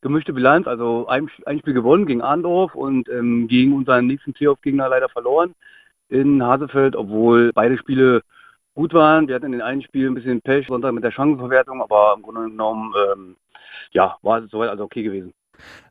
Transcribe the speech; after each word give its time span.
gemischte 0.00 0.32
Bilanz, 0.32 0.66
also 0.66 1.06
ein, 1.06 1.30
ein 1.46 1.60
Spiel 1.60 1.74
gewonnen 1.74 2.06
gegen 2.06 2.22
Arndorf 2.22 2.74
und 2.74 3.08
ähm, 3.08 3.46
gegen 3.48 3.72
unseren 3.74 4.06
nächsten 4.06 4.32
Playoff-Gegner 4.32 4.88
leider 4.88 5.08
verloren 5.08 5.54
in 6.08 6.42
Hasefeld, 6.42 6.96
obwohl 6.96 7.52
beide 7.54 7.78
Spiele 7.78 8.22
gut 8.74 8.94
waren. 8.94 9.28
Wir 9.28 9.34
hatten 9.34 9.46
in 9.46 9.52
den 9.52 9.62
einen 9.62 9.82
Spiel 9.82 10.08
ein 10.08 10.14
bisschen 10.14 10.40
Pech, 10.40 10.66
Sonntag 10.66 10.92
mit 10.92 11.04
der 11.04 11.12
Chancenverwertung, 11.12 11.82
aber 11.82 12.14
im 12.16 12.22
Grunde 12.22 12.50
genommen, 12.50 12.92
ähm, 13.12 13.36
ja, 13.92 14.16
war 14.22 14.42
es 14.42 14.50
soweit 14.50 14.70
also 14.70 14.84
okay 14.84 15.02
gewesen. 15.02 15.32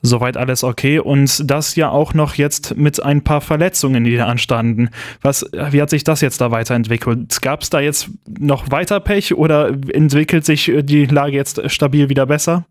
Soweit 0.00 0.36
alles 0.36 0.62
okay 0.64 0.98
und 1.00 1.50
das 1.50 1.74
ja 1.74 1.90
auch 1.90 2.14
noch 2.14 2.34
jetzt 2.34 2.76
mit 2.76 3.02
ein 3.02 3.24
paar 3.24 3.40
Verletzungen, 3.40 4.04
die 4.04 4.16
da 4.16 4.26
anstanden. 4.26 4.90
Was, 5.20 5.44
wie 5.52 5.82
hat 5.82 5.90
sich 5.90 6.04
das 6.04 6.20
jetzt 6.20 6.40
da 6.40 6.50
weiterentwickelt? 6.50 7.42
Gab 7.42 7.62
es 7.62 7.70
da 7.70 7.80
jetzt 7.80 8.08
noch 8.26 8.70
weiter 8.70 9.00
Pech 9.00 9.34
oder 9.34 9.68
entwickelt 9.68 10.44
sich 10.44 10.72
die 10.82 11.06
Lage 11.06 11.32
jetzt 11.32 11.68
stabil 11.70 12.08
wieder 12.08 12.26
besser? 12.26 12.64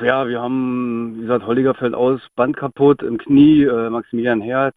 Ja, 0.00 0.28
wir 0.28 0.40
haben, 0.40 1.16
wie 1.16 1.20
gesagt, 1.22 1.46
Holliger 1.46 1.74
fällt 1.74 1.94
aus, 1.94 2.20
Band 2.34 2.56
kaputt 2.56 3.02
im 3.02 3.16
Knie, 3.16 3.64
äh, 3.64 3.88
Maximilian 3.88 4.42
Herz 4.42 4.76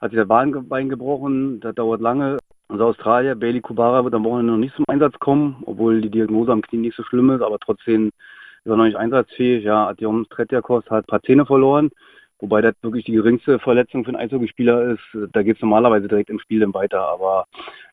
hat 0.00 0.10
sich 0.10 0.18
das 0.18 0.28
Bein 0.28 0.88
gebrochen, 0.88 1.60
das 1.60 1.74
dauert 1.74 2.00
lange. 2.00 2.38
Unser 2.68 2.86
Australier, 2.86 3.34
Bailey 3.34 3.60
Kubara, 3.60 4.04
wird 4.04 4.14
am 4.14 4.24
Wochenende 4.24 4.52
noch 4.52 4.58
nicht 4.58 4.74
zum 4.76 4.84
Einsatz 4.88 5.18
kommen, 5.18 5.62
obwohl 5.66 6.00
die 6.00 6.10
Diagnose 6.10 6.52
am 6.52 6.62
Knie 6.62 6.78
nicht 6.78 6.96
so 6.96 7.02
schlimm 7.02 7.30
ist, 7.30 7.42
aber 7.42 7.58
trotzdem 7.58 8.06
ist 8.06 8.70
er 8.70 8.76
noch 8.76 8.84
nicht 8.84 8.96
einsatzfähig. 8.96 9.64
Ja, 9.64 9.88
Adjom 9.88 10.26
Tretjakos 10.30 10.84
hat 10.88 11.04
ein 11.04 11.10
paar 11.10 11.22
Zähne 11.22 11.46
verloren, 11.46 11.90
wobei 12.38 12.60
das 12.60 12.74
wirklich 12.82 13.04
die 13.04 13.12
geringste 13.12 13.58
Verletzung 13.58 14.04
für 14.04 14.10
einen 14.10 14.18
Eishockeyspieler 14.18 14.92
ist. 14.92 15.30
Da 15.32 15.42
geht 15.42 15.56
es 15.56 15.62
normalerweise 15.62 16.08
direkt 16.08 16.30
im 16.30 16.40
Spiel 16.40 16.60
dann 16.60 16.74
weiter, 16.74 17.00
aber 17.00 17.46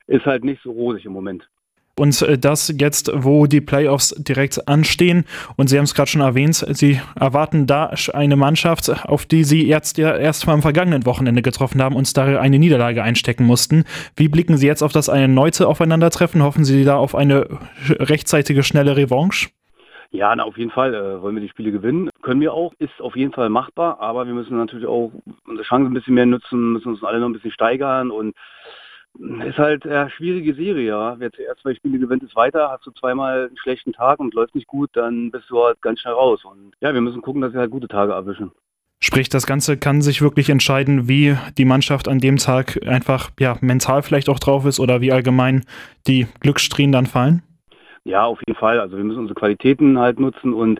ist 0.07 0.25
halt 0.25 0.43
nicht 0.43 0.61
so 0.61 0.71
rosig 0.71 1.05
im 1.05 1.13
Moment. 1.13 1.47
Und 1.97 2.21
äh, 2.21 2.37
das 2.37 2.73
jetzt, 2.77 3.11
wo 3.13 3.45
die 3.47 3.61
Playoffs 3.61 4.09
direkt 4.17 4.67
anstehen. 4.67 5.25
Und 5.55 5.69
Sie 5.69 5.77
haben 5.77 5.85
es 5.85 5.95
gerade 5.95 6.09
schon 6.09 6.21
erwähnt, 6.21 6.55
Sie 6.55 6.99
erwarten 7.19 7.67
da 7.67 7.91
eine 8.13 8.35
Mannschaft, 8.35 8.89
auf 9.05 9.25
die 9.25 9.43
Sie 9.43 9.67
jetzt 9.67 9.97
ja 9.97 10.15
erst 10.15 10.47
mal 10.47 10.53
am 10.53 10.61
vergangenen 10.61 11.05
Wochenende 11.05 11.41
getroffen 11.41 11.81
haben 11.81 11.95
und 11.95 12.15
da 12.17 12.39
eine 12.39 12.59
Niederlage 12.59 13.01
einstecken 13.03 13.45
mussten. 13.45 13.85
Wie 14.15 14.27
blicken 14.27 14.57
Sie 14.57 14.67
jetzt 14.67 14.83
auf 14.83 14.91
das 14.91 15.07
erneute 15.07 15.67
Aufeinandertreffen? 15.67 16.43
Hoffen 16.43 16.65
Sie 16.65 16.83
da 16.83 16.97
auf 16.97 17.15
eine 17.15 17.47
rechtzeitige, 17.87 18.63
schnelle 18.63 18.97
Revanche? 18.97 19.49
Ja, 20.11 20.33
na, 20.35 20.43
auf 20.43 20.57
jeden 20.57 20.71
Fall 20.71 20.93
äh, 20.93 21.21
wollen 21.21 21.35
wir 21.35 21.41
die 21.41 21.49
Spiele 21.49 21.71
gewinnen. 21.71 22.09
Können 22.21 22.39
wir 22.39 22.53
auch, 22.53 22.73
ist 22.79 23.01
auf 23.01 23.15
jeden 23.15 23.33
Fall 23.33 23.49
machbar, 23.49 23.99
aber 23.99 24.25
wir 24.25 24.33
müssen 24.33 24.55
natürlich 24.57 24.87
auch 24.87 25.11
unsere 25.45 25.67
Chancen 25.67 25.91
ein 25.91 25.93
bisschen 25.93 26.13
mehr 26.13 26.25
nutzen, 26.25 26.73
müssen 26.73 26.89
uns 26.89 27.03
alle 27.03 27.19
noch 27.19 27.27
ein 27.27 27.33
bisschen 27.33 27.51
steigern 27.51 28.11
und 28.11 28.33
ist 29.19 29.57
halt 29.57 29.85
eine 29.85 30.09
schwierige 30.09 30.53
Serie, 30.53 30.87
ja. 30.87 31.15
Wer 31.19 31.31
zuerst 31.31 31.61
zwei 31.61 31.75
Spiele 31.75 31.99
gewinnt, 31.99 32.23
ist 32.23 32.35
weiter. 32.35 32.69
Hast 32.69 32.85
du 32.85 32.91
zweimal 32.91 33.47
einen 33.47 33.57
schlechten 33.57 33.93
Tag 33.93 34.19
und 34.19 34.33
läuft 34.33 34.55
nicht 34.55 34.67
gut, 34.67 34.89
dann 34.93 35.31
bist 35.31 35.49
du 35.49 35.63
halt 35.63 35.81
ganz 35.81 36.01
schnell 36.01 36.13
raus. 36.13 36.43
Und 36.43 36.73
ja, 36.81 36.93
wir 36.93 37.01
müssen 37.01 37.21
gucken, 37.21 37.41
dass 37.41 37.53
wir 37.53 37.61
halt 37.61 37.71
gute 37.71 37.87
Tage 37.87 38.13
erwischen. 38.13 38.51
Sprich, 39.01 39.29
das 39.29 39.45
Ganze 39.45 39.77
kann 39.77 40.01
sich 40.01 40.21
wirklich 40.21 40.49
entscheiden, 40.49 41.07
wie 41.07 41.37
die 41.57 41.65
Mannschaft 41.65 42.07
an 42.07 42.19
dem 42.19 42.37
Tag 42.37 42.79
einfach 42.87 43.29
ja, 43.39 43.57
mental 43.61 44.01
vielleicht 44.01 44.29
auch 44.29 44.39
drauf 44.39 44.65
ist 44.65 44.79
oder 44.79 45.01
wie 45.01 45.11
allgemein 45.11 45.65
die 46.07 46.27
Glücksstrien 46.39 46.91
dann 46.91 47.05
fallen? 47.05 47.43
Ja, 48.03 48.25
auf 48.25 48.39
jeden 48.47 48.57
Fall. 48.57 48.79
Also 48.79 48.97
wir 48.97 49.03
müssen 49.03 49.19
unsere 49.19 49.39
Qualitäten 49.39 49.99
halt 49.99 50.19
nutzen 50.19 50.53
und 50.53 50.79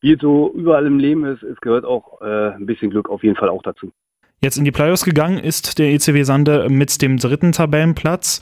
wie 0.00 0.12
es 0.12 0.20
so 0.20 0.52
überall 0.52 0.84
im 0.86 0.98
Leben 0.98 1.24
ist, 1.24 1.42
es 1.44 1.60
gehört 1.60 1.84
auch 1.84 2.20
äh, 2.20 2.50
ein 2.54 2.66
bisschen 2.66 2.90
Glück 2.90 3.08
auf 3.08 3.22
jeden 3.22 3.36
Fall 3.36 3.48
auch 3.48 3.62
dazu. 3.62 3.92
Jetzt 4.44 4.58
in 4.58 4.64
die 4.64 4.72
Playoffs 4.72 5.04
gegangen 5.04 5.38
ist 5.38 5.78
der 5.78 5.92
ECW 5.92 6.24
Sande 6.24 6.68
mit 6.68 7.00
dem 7.00 7.16
dritten 7.16 7.52
Tabellenplatz. 7.52 8.40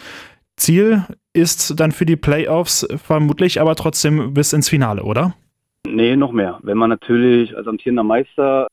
Ziel 0.56 1.05
ist 1.34 1.79
dann 1.79 1.93
für 1.93 2.06
die 2.06 2.17
Playoffs 2.17 2.89
vermutlich 3.05 3.61
aber 3.61 3.75
trotzdem 3.77 4.33
bis 4.33 4.55
ins 4.55 4.71
Finale, 4.71 5.03
oder? 5.03 5.34
Nee, 5.87 6.17
noch 6.17 6.33
mehr. 6.33 6.59
Wenn 6.62 6.78
man 6.78 6.89
natürlich 6.89 7.55
als 7.55 7.67
amtierender 7.67 8.03
Meister 8.03 8.69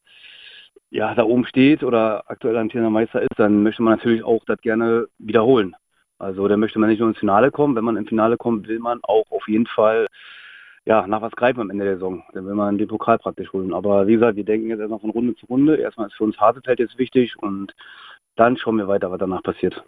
ja, 0.90 1.14
da 1.16 1.24
oben 1.24 1.46
steht 1.46 1.84
oder 1.84 2.24
aktuell 2.28 2.56
amtierender 2.56 2.92
Meister 2.92 3.22
ist, 3.22 3.38
dann 3.38 3.62
möchte 3.62 3.84
man 3.84 3.98
natürlich 3.98 4.24
auch 4.24 4.46
das 4.46 4.62
gerne 4.62 5.08
wiederholen. 5.20 5.76
Also 6.20 6.48
da 6.48 6.56
möchte 6.56 6.80
man 6.80 6.90
nicht 6.90 7.00
nur 7.00 7.10
ins 7.10 7.20
Finale 7.20 7.52
kommen. 7.52 7.76
Wenn 7.76 7.84
man 7.84 7.98
im 7.98 8.08
Finale 8.08 8.38
kommt, 8.38 8.70
will 8.70 8.80
man 8.80 9.00
auch 9.04 9.26
auf 9.32 9.50
jeden 9.50 9.68
Fall 9.68 10.08
ja, 10.88 11.06
nach 11.06 11.22
was 11.22 11.34
greifen 11.34 11.60
am 11.60 11.70
Ende 11.70 11.84
der 11.84 11.96
Saison. 11.96 12.24
Dann 12.32 12.46
will 12.46 12.56
man 12.56 12.78
den 12.78 12.88
Pokal 12.88 13.20
praktisch 13.20 13.52
holen. 13.52 13.74
Aber 13.74 14.08
wie 14.08 14.14
gesagt, 14.14 14.38
wir 14.38 14.46
denken 14.46 14.70
jetzt 14.70 14.80
erstmal 14.80 15.02
von 15.02 15.10
Runde 15.10 15.36
zu 15.36 15.46
Runde. 15.48 15.76
Erstmal 15.76 16.08
ist 16.08 16.16
für 16.16 16.24
uns 16.24 16.40
Hasefeld 16.40 16.80
jetzt 16.80 16.98
wichtig 16.98 17.38
und 17.38 17.76
dann 18.38 18.56
schauen 18.56 18.78
wir 18.78 18.88
weiter, 18.88 19.12
was 19.12 19.20
danach 19.20 19.44
passiert. 19.44 19.84